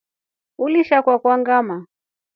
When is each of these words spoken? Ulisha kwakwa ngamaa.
Ulisha 0.63 0.97
kwakwa 1.05 1.33
ngamaa. 1.41 1.83